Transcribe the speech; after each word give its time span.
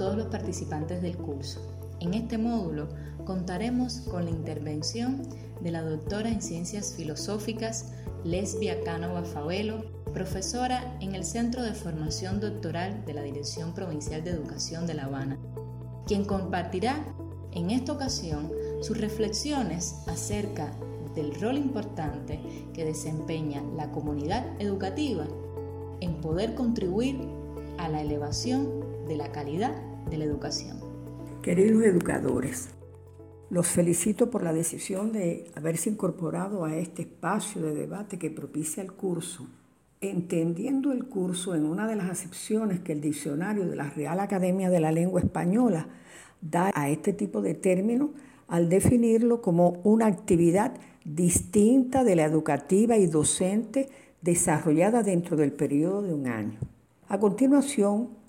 todos 0.00 0.16
los 0.16 0.28
participantes 0.28 1.02
del 1.02 1.14
curso. 1.18 1.60
En 2.00 2.14
este 2.14 2.38
módulo 2.38 2.88
contaremos 3.26 4.00
con 4.10 4.24
la 4.24 4.30
intervención 4.30 5.20
de 5.60 5.70
la 5.70 5.82
doctora 5.82 6.30
en 6.30 6.40
Ciencias 6.40 6.94
Filosóficas 6.94 7.92
Lesbia 8.24 8.82
Cánova 8.82 9.24
Favelo, 9.24 9.84
profesora 10.14 10.96
en 11.02 11.14
el 11.14 11.22
Centro 11.22 11.62
de 11.62 11.74
Formación 11.74 12.40
Doctoral 12.40 13.04
de 13.04 13.12
la 13.12 13.20
Dirección 13.20 13.74
Provincial 13.74 14.24
de 14.24 14.30
Educación 14.30 14.86
de 14.86 14.94
La 14.94 15.04
Habana, 15.04 15.38
quien 16.06 16.24
compartirá 16.24 17.04
en 17.52 17.70
esta 17.70 17.92
ocasión 17.92 18.50
sus 18.80 18.96
reflexiones 18.96 19.96
acerca 20.06 20.72
del 21.14 21.38
rol 21.38 21.58
importante 21.58 22.40
que 22.72 22.86
desempeña 22.86 23.62
la 23.76 23.90
comunidad 23.90 24.46
educativa 24.62 25.26
en 26.00 26.22
poder 26.22 26.54
contribuir 26.54 27.20
a 27.76 27.90
la 27.90 28.00
elevación 28.00 28.80
de 29.06 29.16
la 29.18 29.30
calidad 29.30 29.89
de 30.08 30.18
la 30.18 30.24
educación. 30.24 30.78
Queridos 31.42 31.84
educadores, 31.84 32.70
los 33.50 33.66
felicito 33.66 34.30
por 34.30 34.42
la 34.42 34.52
decisión 34.52 35.12
de 35.12 35.50
haberse 35.56 35.90
incorporado 35.90 36.64
a 36.64 36.76
este 36.76 37.02
espacio 37.02 37.60
de 37.62 37.74
debate 37.74 38.18
que 38.18 38.30
propicia 38.30 38.82
el 38.82 38.92
curso, 38.92 39.48
entendiendo 40.00 40.92
el 40.92 41.06
curso 41.06 41.54
en 41.54 41.66
una 41.66 41.88
de 41.88 41.96
las 41.96 42.08
acepciones 42.08 42.80
que 42.80 42.92
el 42.92 43.00
diccionario 43.00 43.66
de 43.66 43.76
la 43.76 43.90
Real 43.90 44.20
Academia 44.20 44.70
de 44.70 44.80
la 44.80 44.92
Lengua 44.92 45.20
Española 45.20 45.88
da 46.40 46.70
a 46.74 46.88
este 46.88 47.12
tipo 47.12 47.42
de 47.42 47.54
término 47.54 48.10
al 48.48 48.68
definirlo 48.68 49.42
como 49.42 49.80
una 49.84 50.06
actividad 50.06 50.72
distinta 51.04 52.04
de 52.04 52.16
la 52.16 52.24
educativa 52.24 52.96
y 52.96 53.06
docente 53.06 53.88
desarrollada 54.22 55.02
dentro 55.02 55.36
del 55.36 55.52
periodo 55.52 56.02
de 56.02 56.14
un 56.14 56.26
año. 56.26 56.58
A 57.08 57.18
continuación, 57.18 58.19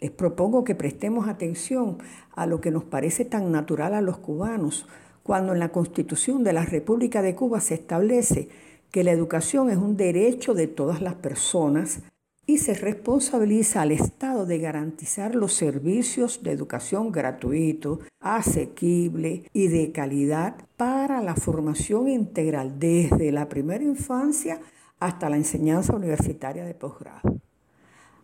les 0.00 0.10
propongo 0.10 0.64
que 0.64 0.74
prestemos 0.74 1.28
atención 1.28 1.98
a 2.34 2.46
lo 2.46 2.60
que 2.60 2.70
nos 2.70 2.84
parece 2.84 3.24
tan 3.24 3.52
natural 3.52 3.94
a 3.94 4.00
los 4.00 4.18
cubanos 4.18 4.86
cuando 5.22 5.52
en 5.52 5.58
la 5.58 5.70
Constitución 5.70 6.42
de 6.42 6.52
la 6.52 6.64
República 6.64 7.22
de 7.22 7.34
Cuba 7.34 7.60
se 7.60 7.74
establece 7.74 8.48
que 8.90 9.04
la 9.04 9.12
educación 9.12 9.70
es 9.70 9.76
un 9.76 9.96
derecho 9.96 10.54
de 10.54 10.66
todas 10.66 11.00
las 11.02 11.14
personas 11.14 12.00
y 12.46 12.58
se 12.58 12.74
responsabiliza 12.74 13.82
al 13.82 13.92
Estado 13.92 14.44
de 14.44 14.58
garantizar 14.58 15.36
los 15.36 15.52
servicios 15.52 16.42
de 16.42 16.50
educación 16.50 17.12
gratuito, 17.12 18.00
asequible 18.18 19.44
y 19.52 19.68
de 19.68 19.92
calidad 19.92 20.56
para 20.76 21.22
la 21.22 21.36
formación 21.36 22.08
integral 22.08 22.80
desde 22.80 23.30
la 23.30 23.48
primera 23.48 23.84
infancia 23.84 24.60
hasta 24.98 25.30
la 25.30 25.36
enseñanza 25.36 25.94
universitaria 25.94 26.64
de 26.64 26.74
posgrado. 26.74 27.40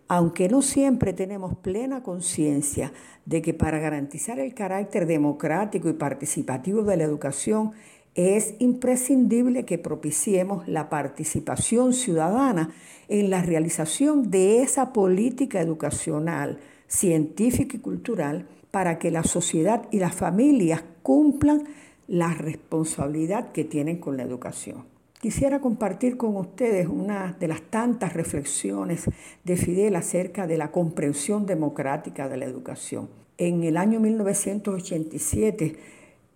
Aunque 0.09 0.49
no 0.49 0.63
siempre 0.63 1.13
tenemos 1.13 1.57
plena 1.57 2.03
conciencia 2.03 2.93
de 3.25 3.43
que 3.43 3.55
para 3.55 3.81
garantizar 3.81 4.39
el 4.39 4.55
carácter 4.55 5.07
democrático 5.07 5.89
y 5.89 5.95
participativo 5.95 6.83
de 6.83 6.97
la 6.97 7.05
educación 7.05 7.73
es 8.15 8.55
imprescindible 8.61 9.65
que 9.65 9.79
propiciemos 9.79 10.67
la 10.69 10.89
participación 10.89 11.93
ciudadana 11.93 12.71
en 13.09 13.31
la 13.31 13.43
realización 13.43 14.31
de 14.31 14.63
esa 14.63 14.93
política 14.93 15.61
educacional, 15.61 16.59
científica 16.87 17.77
y 17.77 17.81
cultural 17.81 18.47
para 18.71 18.99
que 18.99 19.11
la 19.11 19.25
sociedad 19.25 19.87
y 19.91 19.99
las 19.99 20.15
familias 20.15 20.85
cumplan 21.03 21.65
la 22.07 22.33
responsabilidad 22.33 23.53
que 23.53 23.65
tienen 23.65 23.99
con 23.99 24.17
la 24.17 24.23
educación. 24.23 24.96
Quisiera 25.27 25.61
compartir 25.61 26.17
con 26.17 26.37
ustedes 26.37 26.87
una 26.87 27.37
de 27.41 27.49
las 27.49 27.61
tantas 27.61 28.13
reflexiones 28.13 29.07
de 29.43 29.57
Fidel 29.57 29.97
acerca 29.97 30.47
de 30.47 30.57
la 30.57 30.71
comprensión 30.71 31.47
democrática 31.47 32.29
de 32.29 32.37
la 32.37 32.45
educación. 32.45 33.09
En 33.37 33.65
el 33.65 33.77
año 33.77 33.99
1987, 33.99 35.79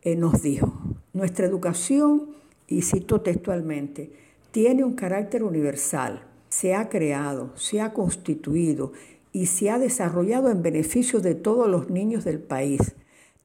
eh, 0.02 0.16
nos 0.16 0.42
dijo, 0.42 0.72
nuestra 1.12 1.46
educación, 1.46 2.30
y 2.66 2.82
cito 2.82 3.20
textualmente, 3.20 4.10
tiene 4.50 4.82
un 4.82 4.94
carácter 4.94 5.44
universal, 5.44 6.24
se 6.48 6.74
ha 6.74 6.88
creado, 6.88 7.56
se 7.56 7.80
ha 7.80 7.92
constituido 7.92 8.90
y 9.30 9.46
se 9.46 9.70
ha 9.70 9.78
desarrollado 9.78 10.50
en 10.50 10.62
beneficio 10.62 11.20
de 11.20 11.36
todos 11.36 11.68
los 11.68 11.90
niños 11.90 12.24
del 12.24 12.40
país. 12.40 12.96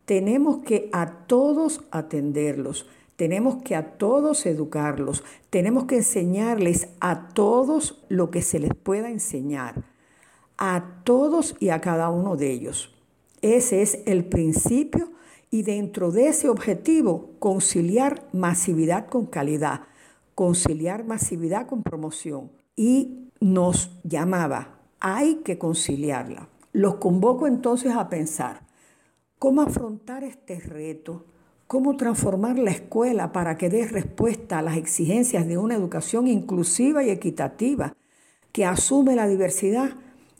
Tenemos 0.05 0.63
que 0.63 0.89
a 0.91 1.27
todos 1.27 1.83
atenderlos, 1.91 2.87
tenemos 3.15 3.63
que 3.63 3.75
a 3.75 3.97
todos 3.97 4.45
educarlos, 4.45 5.23
tenemos 5.49 5.85
que 5.85 5.97
enseñarles 5.97 6.89
a 6.99 7.29
todos 7.29 8.03
lo 8.09 8.31
que 8.31 8.41
se 8.41 8.59
les 8.59 8.73
pueda 8.73 9.09
enseñar, 9.09 9.83
a 10.57 11.01
todos 11.03 11.55
y 11.59 11.69
a 11.69 11.81
cada 11.81 12.09
uno 12.09 12.35
de 12.35 12.51
ellos. 12.51 12.93
Ese 13.41 13.81
es 13.81 13.99
el 14.05 14.25
principio 14.25 15.11
y 15.51 15.63
dentro 15.63 16.11
de 16.11 16.27
ese 16.27 16.49
objetivo 16.49 17.31
conciliar 17.39 18.27
masividad 18.33 19.07
con 19.07 19.25
calidad, 19.25 19.81
conciliar 20.33 21.05
masividad 21.05 21.67
con 21.67 21.83
promoción. 21.83 22.51
Y 22.75 23.29
nos 23.39 23.91
llamaba, 24.03 24.79
hay 24.99 25.35
que 25.35 25.57
conciliarla. 25.57 26.49
Los 26.73 26.95
convoco 26.95 27.47
entonces 27.47 27.93
a 27.95 28.09
pensar 28.09 28.65
cómo 29.39 29.61
afrontar 29.61 30.23
este 30.23 30.59
reto, 30.59 31.25
cómo 31.67 31.97
transformar 31.97 32.57
la 32.59 32.71
escuela 32.71 33.31
para 33.31 33.57
que 33.57 33.69
dé 33.69 33.87
respuesta 33.87 34.59
a 34.59 34.61
las 34.61 34.77
exigencias 34.77 35.47
de 35.47 35.57
una 35.57 35.75
educación 35.75 36.27
inclusiva 36.27 37.03
y 37.03 37.09
equitativa 37.09 37.95
que 38.51 38.65
asume 38.65 39.15
la 39.15 39.27
diversidad 39.27 39.95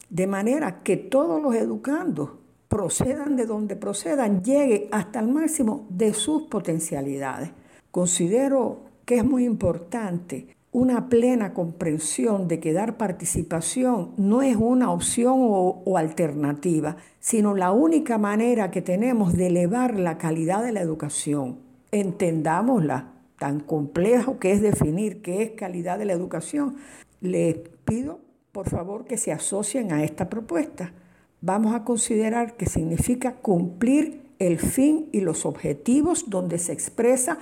de 0.09 0.27
manera 0.27 0.83
que 0.83 0.97
todos 0.97 1.41
los 1.41 1.55
educandos 1.55 2.29
procedan 2.67 3.35
de 3.35 3.45
donde 3.45 3.75
procedan, 3.75 4.43
llegue 4.43 4.87
hasta 4.91 5.19
el 5.19 5.27
máximo 5.27 5.85
de 5.89 6.13
sus 6.13 6.43
potencialidades. 6.43 7.51
Considero 7.91 8.81
que 9.05 9.15
es 9.15 9.25
muy 9.25 9.45
importante 9.45 10.55
una 10.75 11.07
plena 11.07 11.53
comprensión 11.53 12.49
de 12.49 12.59
que 12.59 12.73
dar 12.73 12.97
participación 12.97 14.11
no 14.17 14.41
es 14.41 14.57
una 14.57 14.91
opción 14.91 15.37
o, 15.39 15.97
alternativa, 15.97 16.97
sino 17.21 17.55
la 17.55 17.71
única 17.71 18.17
manera 18.17 18.71
que 18.71 18.81
tenemos 18.81 19.37
de 19.37 19.47
elevar 19.47 19.97
la 19.97 20.17
calidad 20.17 20.61
de 20.65 20.73
la 20.73 20.81
educación. 20.81 21.59
Entendámosla, 21.91 23.13
tan 23.39 23.61
complejo 23.61 24.37
que 24.37 24.51
es 24.51 24.61
definir 24.61 25.21
qué 25.21 25.43
es 25.43 25.51
calidad 25.51 25.97
de 25.97 26.03
la 26.03 26.11
educación. 26.11 26.75
Les 27.21 27.55
pido, 27.85 28.19
por 28.51 28.69
favor, 28.69 29.05
que 29.05 29.15
se 29.15 29.31
asocien 29.31 29.93
a 29.93 30.03
esta 30.03 30.29
propuesta 30.29 30.91
vamos 31.39 31.75
a 31.75 31.83
considerar 31.83 32.57
que 32.57 32.65
significa 32.65 33.35
cumplir 33.35 34.31
el 34.39 34.57
fin 34.57 35.07
y 35.11 35.21
los 35.21 35.45
objetivos 35.45 36.29
donde 36.29 36.57
se 36.57 36.73
expresa 36.73 37.37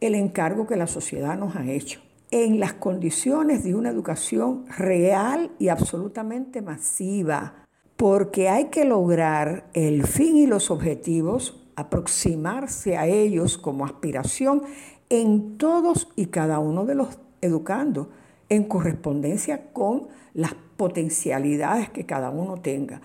el 0.00 0.14
encargo 0.14 0.66
que 0.66 0.76
la 0.76 0.86
sociedad 0.86 1.38
nos 1.38 1.56
ha 1.56 1.66
hecho, 1.70 2.00
en 2.30 2.60
las 2.60 2.74
condiciones 2.74 3.64
de 3.64 3.74
una 3.74 3.90
educación 3.90 4.64
real 4.76 5.52
y 5.58 5.68
absolutamente 5.68 6.62
masiva, 6.62 7.66
porque 7.96 8.48
hay 8.48 8.66
que 8.66 8.84
lograr 8.84 9.68
el 9.72 10.06
fin 10.06 10.36
y 10.36 10.46
los 10.46 10.70
objetivos, 10.70 11.62
aproximarse 11.76 12.96
a 12.96 13.06
ellos 13.06 13.58
como 13.58 13.84
aspiración 13.84 14.62
en 15.08 15.56
todos 15.56 16.08
y 16.16 16.26
cada 16.26 16.58
uno 16.58 16.84
de 16.84 16.94
los 16.94 17.18
educandos, 17.40 18.08
en 18.48 18.64
correspondencia 18.64 19.72
con 19.72 20.08
las 20.34 20.54
potencialidades 20.76 21.90
que 21.90 22.06
cada 22.06 22.30
uno 22.30 22.56
tenga. 22.56 23.00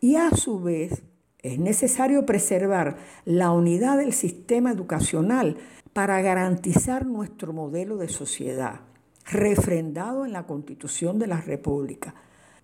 Y 0.00 0.16
a 0.16 0.30
su 0.30 0.60
vez 0.60 1.02
es 1.42 1.58
necesario 1.58 2.26
preservar 2.26 2.96
la 3.24 3.50
unidad 3.50 3.98
del 3.98 4.12
sistema 4.12 4.70
educacional 4.70 5.56
para 5.92 6.20
garantizar 6.22 7.06
nuestro 7.06 7.52
modelo 7.52 7.96
de 7.96 8.08
sociedad, 8.08 8.80
refrendado 9.26 10.24
en 10.24 10.32
la 10.32 10.46
Constitución 10.46 11.18
de 11.18 11.26
la 11.26 11.40
República. 11.40 12.14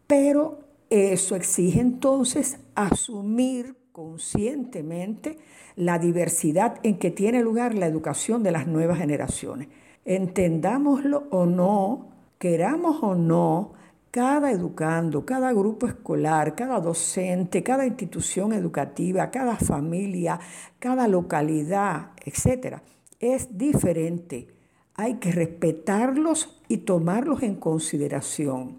Pero 0.07 0.61
eso 0.91 1.37
exige 1.37 1.81
entonces 1.81 2.59
asumir 2.75 3.77
conscientemente 3.93 5.39
la 5.77 5.99
diversidad 5.99 6.77
en 6.83 6.99
que 6.99 7.11
tiene 7.11 7.43
lugar 7.43 7.75
la 7.75 7.87
educación 7.87 8.43
de 8.43 8.53
las 8.53 8.67
nuevas 8.67 8.99
generaciones. 8.99 9.69
Entendámoslo 10.05 11.25
o 11.31 11.45
no, 11.45 12.09
queramos 12.39 13.03
o 13.03 13.15
no, 13.15 13.73
cada 14.11 14.51
educando, 14.51 15.27
cada 15.27 15.53
grupo 15.53 15.87
escolar, 15.87 16.55
cada 16.55 16.81
docente, 16.81 17.63
cada 17.63 17.87
institución 17.87 18.53
educativa, 18.53 19.31
cada 19.31 19.57
familia, 19.57 20.41
cada 20.79 21.07
localidad, 21.07 22.13
etc., 22.25 22.81
es 23.21 23.59
diferente. 23.59 24.49
Hay 24.95 25.15
que 25.15 25.33
respetarlos 25.33 26.61
y 26.69 26.79
tomarlos 26.79 27.43
en 27.43 27.57
consideración. 27.57 28.77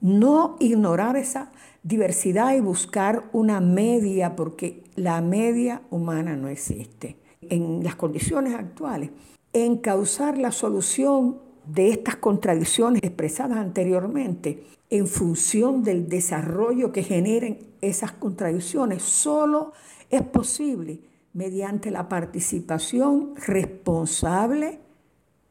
No 0.00 0.56
ignorar 0.58 1.16
esa 1.16 1.52
diversidad 1.82 2.54
y 2.54 2.60
buscar 2.60 3.28
una 3.32 3.60
media, 3.60 4.36
porque 4.36 4.84
la 4.96 5.20
media 5.20 5.82
humana 5.90 6.36
no 6.36 6.48
existe. 6.48 7.16
En 7.42 7.82
las 7.82 7.96
condiciones 7.96 8.54
actuales, 8.54 9.10
encauzar 9.52 10.38
la 10.38 10.52
solución 10.52 11.38
de 11.66 11.90
estas 11.90 12.16
contradicciones 12.16 13.02
expresadas 13.02 13.58
anteriormente 13.58 14.64
en 14.90 15.06
función 15.06 15.82
del 15.82 16.08
desarrollo 16.08 16.92
que 16.92 17.02
generen 17.02 17.58
esas 17.80 18.12
contradicciones 18.12 19.02
solo 19.02 19.72
es 20.10 20.22
posible 20.22 21.00
mediante 21.34 21.90
la 21.90 22.08
participación 22.08 23.34
responsable, 23.36 24.80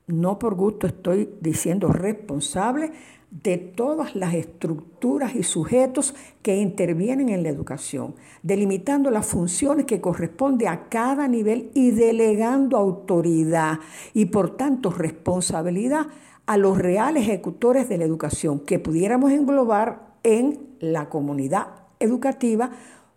no 0.08 0.38
por 0.38 0.56
gusto 0.56 0.88
estoy 0.88 1.30
diciendo 1.42 1.88
responsable, 1.88 2.92
de 3.32 3.58
todas 3.58 4.14
las 4.14 4.34
estructuras 4.34 5.36
y 5.36 5.44
sujetos 5.44 6.14
que 6.42 6.58
intervienen 6.58 7.30
en 7.30 7.44
la 7.44 7.50
educación, 7.50 8.14
delimitando 8.44 9.10
las 9.10 9.26
funciones 9.26 9.86
que 9.86 10.02
corresponde 10.02 10.68
a 10.68 10.90
cada 10.90 11.30
nivel 11.30 11.72
y 11.74 11.92
delegando 11.92 12.78
autoridad 12.78 13.80
y 14.14 14.26
por 14.26 14.58
tanto 14.58 14.92
responsabilidad 14.92 16.08
a 16.46 16.58
los 16.58 16.78
reales 16.78 17.24
ejecutores 17.24 17.88
de 17.88 17.98
la 17.98 18.04
educación 18.04 18.60
que 18.60 18.80
pudiéramos 18.80 19.32
englobar 19.32 20.18
en 20.24 20.60
la 20.80 21.08
comunidad 21.08 21.68
educativa 22.00 22.72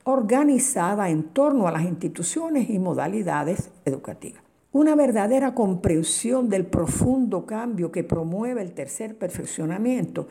organizada 0.05 1.09
en 1.09 1.25
torno 1.25 1.67
a 1.67 1.73
las 1.73 1.83
instituciones 1.83 2.71
y 2.71 2.79
modalidades 2.79 3.71
educativas. 3.85 4.43
Una 4.73 4.95
verdadera 4.95 5.55
comprensión 5.55 6.49
del 6.49 6.67
profundo 6.67 7.47
cambio 7.47 7.93
que 7.93 8.05
promueve 8.05 8.61
el 8.61 8.73
tercer 8.73 9.17
perfeccionamiento 9.17 10.29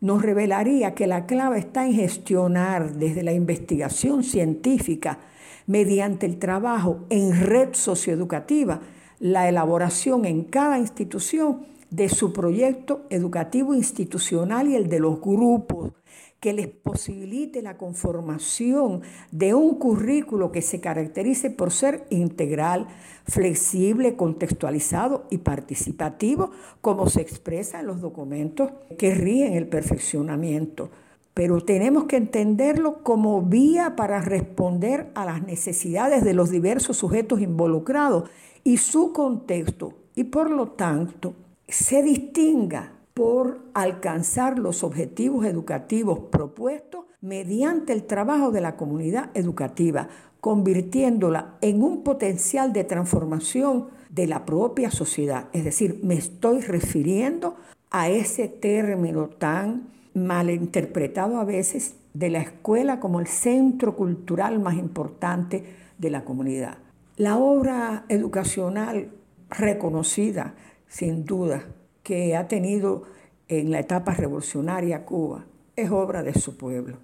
nos 0.00 0.22
revelaría 0.22 0.94
que 0.94 1.06
la 1.06 1.26
clave 1.26 1.58
está 1.58 1.84
en 1.84 1.94
gestionar 1.94 2.94
desde 2.94 3.22
la 3.22 3.32
investigación 3.32 4.22
científica, 4.22 5.18
mediante 5.66 6.26
el 6.26 6.38
trabajo 6.38 7.00
en 7.10 7.40
red 7.40 7.70
socioeducativa, 7.72 8.80
la 9.18 9.48
elaboración 9.48 10.24
en 10.24 10.44
cada 10.44 10.78
institución 10.78 11.66
de 11.90 12.08
su 12.08 12.32
proyecto 12.32 13.06
educativo 13.10 13.74
institucional 13.74 14.68
y 14.68 14.76
el 14.76 14.88
de 14.88 15.00
los 15.00 15.20
grupos 15.20 15.92
que 16.40 16.52
les 16.52 16.68
posibilite 16.68 17.62
la 17.62 17.76
conformación 17.76 19.02
de 19.32 19.54
un 19.54 19.74
currículo 19.74 20.52
que 20.52 20.62
se 20.62 20.80
caracterice 20.80 21.50
por 21.50 21.72
ser 21.72 22.06
integral, 22.10 22.86
flexible, 23.24 24.14
contextualizado 24.14 25.26
y 25.30 25.38
participativo, 25.38 26.50
como 26.80 27.08
se 27.08 27.22
expresa 27.22 27.80
en 27.80 27.88
los 27.88 28.00
documentos 28.00 28.70
que 28.98 29.14
ríen 29.14 29.54
el 29.54 29.66
perfeccionamiento. 29.66 30.90
Pero 31.34 31.60
tenemos 31.60 32.04
que 32.04 32.16
entenderlo 32.16 33.02
como 33.02 33.42
vía 33.42 33.96
para 33.96 34.20
responder 34.20 35.10
a 35.14 35.24
las 35.24 35.42
necesidades 35.42 36.24
de 36.24 36.34
los 36.34 36.50
diversos 36.50 36.96
sujetos 36.96 37.40
involucrados 37.40 38.30
y 38.64 38.76
su 38.76 39.12
contexto, 39.12 39.94
y 40.14 40.24
por 40.24 40.50
lo 40.50 40.68
tanto 40.68 41.34
se 41.66 42.02
distinga 42.02 42.97
por 43.18 43.58
alcanzar 43.74 44.60
los 44.60 44.84
objetivos 44.84 45.44
educativos 45.44 46.20
propuestos 46.30 47.06
mediante 47.20 47.92
el 47.92 48.04
trabajo 48.04 48.52
de 48.52 48.60
la 48.60 48.76
comunidad 48.76 49.30
educativa, 49.34 50.08
convirtiéndola 50.40 51.56
en 51.60 51.82
un 51.82 52.04
potencial 52.04 52.72
de 52.72 52.84
transformación 52.84 53.88
de 54.08 54.28
la 54.28 54.46
propia 54.46 54.92
sociedad. 54.92 55.48
Es 55.52 55.64
decir, 55.64 55.98
me 56.04 56.14
estoy 56.14 56.60
refiriendo 56.60 57.56
a 57.90 58.08
ese 58.08 58.46
término 58.46 59.30
tan 59.30 59.88
malinterpretado 60.14 61.38
a 61.38 61.44
veces 61.44 61.96
de 62.14 62.30
la 62.30 62.38
escuela 62.38 63.00
como 63.00 63.18
el 63.18 63.26
centro 63.26 63.96
cultural 63.96 64.60
más 64.60 64.76
importante 64.76 65.64
de 65.98 66.10
la 66.10 66.24
comunidad. 66.24 66.78
La 67.16 67.36
obra 67.36 68.04
educacional 68.08 69.10
reconocida, 69.50 70.54
sin 70.86 71.24
duda, 71.24 71.64
que 72.08 72.34
ha 72.34 72.48
tenido 72.48 73.02
en 73.48 73.70
la 73.70 73.80
etapa 73.80 74.14
revolucionaria 74.14 75.04
Cuba 75.04 75.44
es 75.76 75.90
obra 75.90 76.22
de 76.22 76.32
su 76.32 76.56
pueblo. 76.56 76.96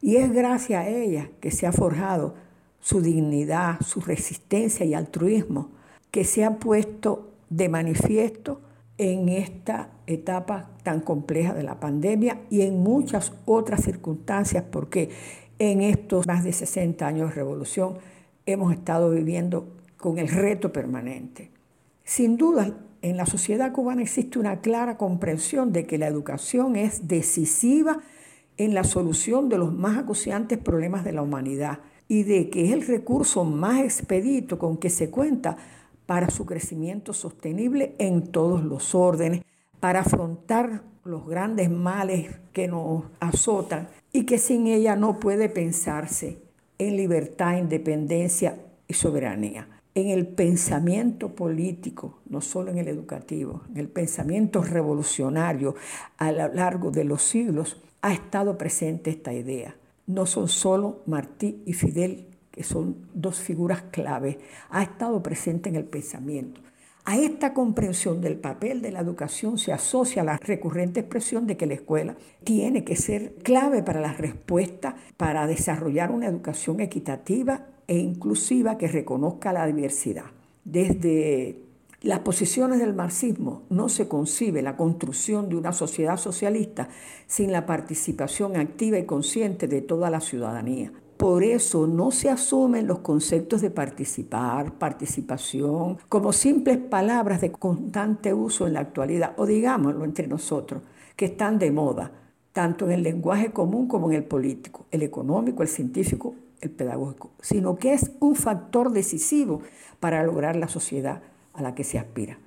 Y 0.00 0.16
es 0.16 0.32
gracias 0.32 0.84
a 0.84 0.88
ella 0.88 1.30
que 1.40 1.52
se 1.52 1.64
ha 1.64 1.70
forjado 1.70 2.34
su 2.80 3.00
dignidad, 3.00 3.80
su 3.82 4.00
resistencia 4.00 4.84
y 4.84 4.94
altruismo, 4.94 5.68
que 6.10 6.24
se 6.24 6.44
ha 6.44 6.58
puesto 6.58 7.30
de 7.50 7.68
manifiesto 7.68 8.60
en 8.98 9.28
esta 9.28 9.90
etapa 10.08 10.70
tan 10.82 11.02
compleja 11.02 11.54
de 11.54 11.62
la 11.62 11.78
pandemia 11.78 12.40
y 12.50 12.62
en 12.62 12.82
muchas 12.82 13.32
otras 13.44 13.84
circunstancias, 13.84 14.64
porque 14.72 15.10
en 15.60 15.82
estos 15.82 16.26
más 16.26 16.42
de 16.42 16.52
60 16.52 17.06
años 17.06 17.28
de 17.28 17.36
revolución 17.36 17.98
hemos 18.44 18.72
estado 18.72 19.12
viviendo 19.12 19.68
con 19.98 20.18
el 20.18 20.26
reto 20.26 20.72
permanente. 20.72 21.52
Sin 22.02 22.36
duda, 22.36 22.74
en 23.02 23.16
la 23.16 23.26
sociedad 23.26 23.72
cubana 23.72 24.02
existe 24.02 24.38
una 24.38 24.60
clara 24.60 24.96
comprensión 24.96 25.72
de 25.72 25.86
que 25.86 25.98
la 25.98 26.06
educación 26.06 26.76
es 26.76 27.08
decisiva 27.08 27.98
en 28.56 28.74
la 28.74 28.84
solución 28.84 29.48
de 29.48 29.58
los 29.58 29.72
más 29.72 29.98
acuciantes 29.98 30.58
problemas 30.58 31.04
de 31.04 31.12
la 31.12 31.22
humanidad 31.22 31.80
y 32.06 32.22
de 32.22 32.48
que 32.48 32.66
es 32.66 32.72
el 32.72 32.86
recurso 32.86 33.44
más 33.44 33.80
expedito 33.80 34.58
con 34.58 34.76
que 34.76 34.88
se 34.88 35.10
cuenta 35.10 35.56
para 36.06 36.30
su 36.30 36.46
crecimiento 36.46 37.12
sostenible 37.12 37.96
en 37.98 38.28
todos 38.28 38.62
los 38.64 38.94
órdenes, 38.94 39.42
para 39.80 40.00
afrontar 40.00 40.82
los 41.04 41.26
grandes 41.26 41.70
males 41.70 42.38
que 42.52 42.68
nos 42.68 43.04
azotan 43.18 43.88
y 44.12 44.26
que 44.26 44.38
sin 44.38 44.68
ella 44.68 44.94
no 44.94 45.18
puede 45.18 45.48
pensarse 45.48 46.38
en 46.78 46.96
libertad, 46.96 47.56
independencia 47.56 48.60
y 48.86 48.94
soberanía 48.94 49.71
en 49.94 50.08
el 50.08 50.26
pensamiento 50.26 51.34
político, 51.34 52.20
no 52.28 52.40
solo 52.40 52.70
en 52.70 52.78
el 52.78 52.88
educativo, 52.88 53.62
en 53.70 53.78
el 53.78 53.88
pensamiento 53.88 54.62
revolucionario 54.62 55.74
a 56.16 56.32
lo 56.32 56.52
largo 56.52 56.90
de 56.90 57.04
los 57.04 57.22
siglos, 57.22 57.82
ha 58.00 58.12
estado 58.12 58.56
presente 58.56 59.10
esta 59.10 59.32
idea. 59.32 59.76
No 60.06 60.26
son 60.26 60.48
solo 60.48 61.02
Martí 61.06 61.62
y 61.66 61.74
Fidel, 61.74 62.26
que 62.50 62.64
son 62.64 63.08
dos 63.14 63.38
figuras 63.38 63.82
clave, 63.90 64.38
ha 64.70 64.82
estado 64.82 65.22
presente 65.22 65.68
en 65.68 65.76
el 65.76 65.84
pensamiento. 65.84 66.60
A 67.04 67.16
esta 67.16 67.52
comprensión 67.52 68.20
del 68.20 68.36
papel 68.36 68.80
de 68.80 68.92
la 68.92 69.00
educación 69.00 69.58
se 69.58 69.72
asocia 69.72 70.22
la 70.22 70.36
recurrente 70.36 71.00
expresión 71.00 71.48
de 71.48 71.56
que 71.56 71.66
la 71.66 71.74
escuela 71.74 72.16
tiene 72.44 72.84
que 72.84 72.94
ser 72.94 73.34
clave 73.42 73.82
para 73.82 74.00
la 74.00 74.12
respuesta 74.12 74.94
para 75.16 75.48
desarrollar 75.48 76.12
una 76.12 76.28
educación 76.28 76.78
equitativa 76.80 77.66
e 77.86 77.98
inclusiva 77.98 78.78
que 78.78 78.88
reconozca 78.88 79.52
la 79.52 79.66
diversidad. 79.66 80.26
Desde 80.64 81.62
las 82.02 82.20
posiciones 82.20 82.80
del 82.80 82.94
marxismo 82.94 83.62
no 83.70 83.88
se 83.88 84.08
concibe 84.08 84.60
la 84.60 84.76
construcción 84.76 85.48
de 85.48 85.56
una 85.56 85.72
sociedad 85.72 86.16
socialista 86.16 86.88
sin 87.26 87.52
la 87.52 87.64
participación 87.64 88.56
activa 88.56 88.98
y 88.98 89.06
consciente 89.06 89.68
de 89.68 89.82
toda 89.82 90.10
la 90.10 90.20
ciudadanía. 90.20 90.92
Por 91.16 91.44
eso 91.44 91.86
no 91.86 92.10
se 92.10 92.28
asumen 92.28 92.88
los 92.88 92.98
conceptos 92.98 93.60
de 93.60 93.70
participar, 93.70 94.72
participación, 94.78 95.98
como 96.08 96.32
simples 96.32 96.78
palabras 96.78 97.40
de 97.40 97.52
constante 97.52 98.34
uso 98.34 98.66
en 98.66 98.72
la 98.72 98.80
actualidad, 98.80 99.34
o 99.36 99.46
digámoslo 99.46 100.04
entre 100.04 100.26
nosotros, 100.26 100.82
que 101.14 101.26
están 101.26 101.60
de 101.60 101.70
moda, 101.70 102.10
tanto 102.52 102.86
en 102.86 102.92
el 102.92 103.04
lenguaje 103.04 103.52
común 103.52 103.86
como 103.86 104.10
en 104.10 104.16
el 104.16 104.24
político, 104.24 104.86
el 104.90 105.02
económico, 105.02 105.62
el 105.62 105.68
científico 105.68 106.34
el 106.62 106.70
pedagógico, 106.70 107.32
sino 107.42 107.76
que 107.76 107.92
es 107.92 108.12
un 108.20 108.36
factor 108.36 108.92
decisivo 108.92 109.60
para 110.00 110.22
lograr 110.22 110.56
la 110.56 110.68
sociedad 110.68 111.22
a 111.52 111.60
la 111.60 111.74
que 111.74 111.84
se 111.84 111.98
aspira. 111.98 112.38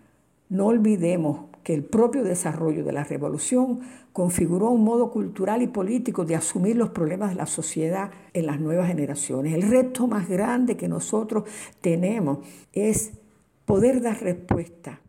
No 0.50 0.68
olvidemos 0.68 1.42
que 1.64 1.74
el 1.74 1.84
propio 1.84 2.24
desarrollo 2.24 2.84
de 2.84 2.92
la 2.92 3.04
revolución 3.04 3.82
configuró 4.14 4.70
un 4.70 4.84
modo 4.84 5.12
cultural 5.12 5.62
y 5.62 5.68
político 5.68 6.24
de 6.24 6.36
asumir 6.36 6.76
los 6.76 6.90
problemas 6.90 7.32
de 7.32 7.36
la 7.36 7.46
sociedad 7.46 8.12
en 8.34 8.46
las 8.46 8.60
nuevas 8.60 8.88
generaciones. 8.88 9.54
El 9.54 9.64
reto 9.64 10.08
más 10.08 10.30
grande 10.30 10.78
que 10.78 10.88
nosotros 10.88 11.44
tenemos 11.82 12.40
es 12.72 13.12
poder 13.66 14.02
dar 14.02 14.22
respuesta 14.22 15.02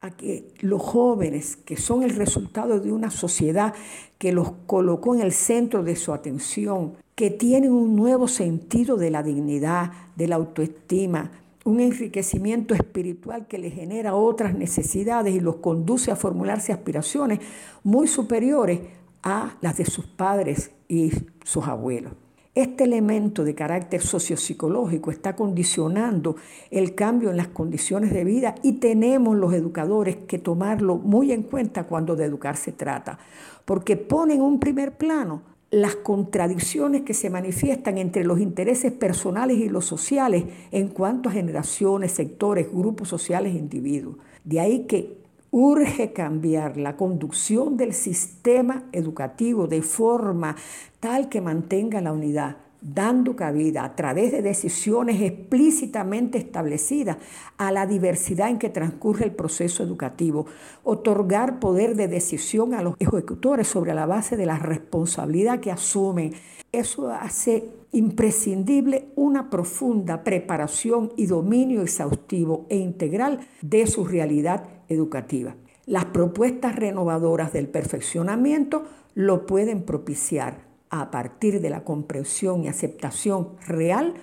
a 0.00 0.10
que 0.10 0.54
los 0.60 0.80
jóvenes, 0.80 1.56
que 1.56 1.76
son 1.76 2.02
el 2.02 2.16
resultado 2.16 2.80
de 2.80 2.90
una 2.90 3.10
sociedad 3.10 3.74
que 4.18 4.32
los 4.32 4.52
colocó 4.66 5.14
en 5.14 5.20
el 5.20 5.32
centro 5.32 5.82
de 5.82 5.96
su 5.96 6.12
atención, 6.12 6.94
que 7.14 7.30
tienen 7.30 7.72
un 7.72 7.96
nuevo 7.96 8.26
sentido 8.28 8.96
de 8.96 9.10
la 9.10 9.22
dignidad, 9.22 9.92
de 10.16 10.26
la 10.26 10.36
autoestima, 10.36 11.30
un 11.64 11.80
enriquecimiento 11.80 12.74
espiritual 12.74 13.46
que 13.46 13.58
les 13.58 13.74
genera 13.74 14.14
otras 14.14 14.54
necesidades 14.54 15.34
y 15.34 15.40
los 15.40 15.56
conduce 15.56 16.10
a 16.10 16.16
formularse 16.16 16.72
aspiraciones 16.72 17.40
muy 17.84 18.08
superiores 18.08 18.80
a 19.22 19.58
las 19.60 19.76
de 19.76 19.84
sus 19.84 20.06
padres 20.06 20.70
y 20.88 21.12
sus 21.44 21.66
abuelos. 21.66 22.14
Este 22.56 22.82
elemento 22.82 23.44
de 23.44 23.54
carácter 23.54 24.02
sociopsicológico 24.02 25.12
está 25.12 25.36
condicionando 25.36 26.34
el 26.72 26.96
cambio 26.96 27.30
en 27.30 27.36
las 27.36 27.46
condiciones 27.46 28.12
de 28.12 28.24
vida 28.24 28.56
y 28.64 28.74
tenemos 28.74 29.36
los 29.36 29.54
educadores 29.54 30.16
que 30.26 30.40
tomarlo 30.40 30.96
muy 30.96 31.30
en 31.30 31.44
cuenta 31.44 31.84
cuando 31.84 32.16
de 32.16 32.24
educar 32.24 32.56
se 32.56 32.72
trata, 32.72 33.20
porque 33.64 33.96
ponen 33.96 34.40
un 34.40 34.58
primer 34.58 34.96
plano 34.96 35.42
las 35.70 35.94
contradicciones 35.94 37.02
que 37.02 37.14
se 37.14 37.30
manifiestan 37.30 37.98
entre 37.98 38.24
los 38.24 38.40
intereses 38.40 38.90
personales 38.90 39.58
y 39.58 39.68
los 39.68 39.84
sociales 39.84 40.44
en 40.72 40.88
cuanto 40.88 41.28
a 41.28 41.32
generaciones, 41.32 42.10
sectores, 42.10 42.68
grupos 42.72 43.06
sociales 43.08 43.54
e 43.54 43.58
individuos. 43.58 44.16
De 44.42 44.58
ahí 44.58 44.86
que 44.86 45.19
Urge 45.52 46.12
cambiar 46.12 46.76
la 46.76 46.96
conducción 46.96 47.76
del 47.76 47.92
sistema 47.92 48.84
educativo 48.92 49.66
de 49.66 49.82
forma 49.82 50.54
tal 51.00 51.28
que 51.28 51.40
mantenga 51.40 52.00
la 52.00 52.12
unidad, 52.12 52.58
dando 52.80 53.34
cabida 53.34 53.82
a 53.82 53.96
través 53.96 54.30
de 54.30 54.42
decisiones 54.42 55.20
explícitamente 55.20 56.38
establecidas 56.38 57.16
a 57.58 57.72
la 57.72 57.86
diversidad 57.86 58.48
en 58.48 58.60
que 58.60 58.68
transcurre 58.68 59.24
el 59.24 59.32
proceso 59.32 59.82
educativo, 59.82 60.46
otorgar 60.84 61.58
poder 61.58 61.96
de 61.96 62.06
decisión 62.06 62.72
a 62.72 62.82
los 62.82 62.94
ejecutores 63.00 63.66
sobre 63.66 63.92
la 63.92 64.06
base 64.06 64.36
de 64.36 64.46
la 64.46 64.56
responsabilidad 64.56 65.58
que 65.58 65.72
asumen. 65.72 66.32
Eso 66.72 67.10
hace 67.10 67.68
imprescindible 67.90 69.08
una 69.16 69.50
profunda 69.50 70.22
preparación 70.22 71.12
y 71.16 71.26
dominio 71.26 71.82
exhaustivo 71.82 72.66
e 72.68 72.76
integral 72.76 73.40
de 73.60 73.86
su 73.88 74.04
realidad 74.04 74.64
educativa. 74.88 75.56
Las 75.86 76.04
propuestas 76.06 76.76
renovadoras 76.76 77.52
del 77.52 77.68
perfeccionamiento 77.68 78.84
lo 79.14 79.46
pueden 79.46 79.82
propiciar 79.82 80.68
a 80.90 81.10
partir 81.10 81.60
de 81.60 81.70
la 81.70 81.82
comprensión 81.82 82.62
y 82.62 82.68
aceptación 82.68 83.56
real 83.66 84.14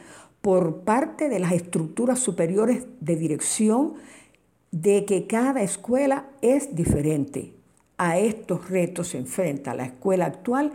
por 0.42 0.82
parte 0.82 1.28
de 1.28 1.40
las 1.40 1.52
estructuras 1.52 2.20
superiores 2.20 2.86
de 3.02 3.18
dirección 3.18 3.96
de 4.72 5.04
que 5.04 5.28
cada 5.28 5.62
escuela 5.62 6.30
es 6.42 6.76
diferente. 6.76 7.54
A 7.98 8.20
estos 8.20 8.70
retos 8.70 9.10
se 9.10 9.18
enfrenta 9.18 9.74
la 9.74 9.86
escuela 9.86 10.26
actual 10.26 10.72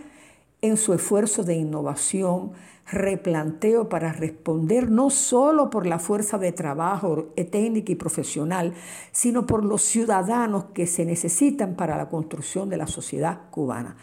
en 0.63 0.77
su 0.77 0.95
esfuerzo 0.95 1.43
de 1.43 1.57
innovación, 1.57 2.53
replanteo 2.87 3.89
para 3.89 4.13
responder 4.13 4.91
no 4.91 5.11
solo 5.11 5.71
por 5.71 5.87
la 5.87 5.99
fuerza 5.99 6.39
de 6.39 6.53
trabajo 6.53 7.33
técnica 7.51 7.91
y 7.93 7.97
profesional, 7.97 8.73
sino 9.11 9.45
por 9.45 9.65
los 9.65 9.83
ciudadanos 9.83 10.67
que 10.73 10.87
se 10.87 11.05
necesitan 11.05 11.75
para 11.75 11.97
la 11.97 12.09
construcción 12.09 12.69
de 12.69 12.77
la 12.77 12.87
sociedad 12.87 13.51
cubana. 13.51 13.97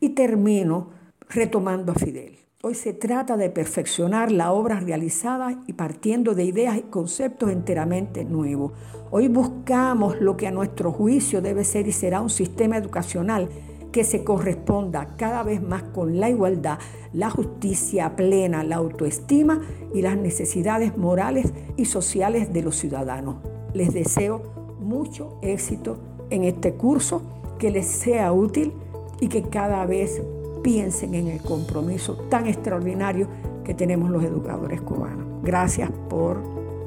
Y 0.00 0.10
termino 0.10 0.90
retomando 1.28 1.92
a 1.92 1.94
Fidel. 1.94 2.38
Hoy 2.62 2.74
se 2.74 2.92
trata 2.92 3.36
de 3.36 3.48
perfeccionar 3.48 4.32
la 4.32 4.52
obra 4.52 4.80
realizada 4.80 5.62
y 5.66 5.72
partiendo 5.74 6.34
de 6.34 6.44
ideas 6.44 6.76
y 6.76 6.82
conceptos 6.82 7.50
enteramente 7.50 8.24
nuevos. 8.24 8.72
Hoy 9.10 9.28
buscamos 9.28 10.20
lo 10.20 10.36
que 10.36 10.46
a 10.46 10.50
nuestro 10.50 10.92
juicio 10.92 11.40
debe 11.40 11.64
ser 11.64 11.86
y 11.88 11.92
será 11.92 12.20
un 12.20 12.30
sistema 12.30 12.76
educacional 12.76 13.48
que 13.92 14.04
se 14.04 14.24
corresponda 14.24 15.16
cada 15.16 15.42
vez 15.42 15.62
más 15.62 15.82
con 15.82 16.20
la 16.20 16.30
igualdad, 16.30 16.78
la 17.12 17.30
justicia 17.30 18.14
plena, 18.16 18.62
la 18.62 18.76
autoestima 18.76 19.60
y 19.94 20.02
las 20.02 20.16
necesidades 20.16 20.96
morales 20.96 21.52
y 21.76 21.86
sociales 21.86 22.52
de 22.52 22.62
los 22.62 22.76
ciudadanos. 22.76 23.36
Les 23.74 23.92
deseo 23.92 24.42
mucho 24.80 25.38
éxito 25.42 25.98
en 26.30 26.44
este 26.44 26.74
curso, 26.74 27.22
que 27.58 27.70
les 27.70 27.86
sea 27.86 28.32
útil 28.32 28.72
y 29.20 29.28
que 29.28 29.42
cada 29.42 29.84
vez 29.84 30.22
piensen 30.62 31.14
en 31.14 31.28
el 31.28 31.40
compromiso 31.40 32.14
tan 32.28 32.46
extraordinario 32.46 33.28
que 33.64 33.74
tenemos 33.74 34.10
los 34.10 34.24
educadores 34.24 34.80
cubanos. 34.80 35.26
Gracias 35.42 35.90
por 36.08 36.38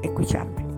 escucharme. 0.02 0.73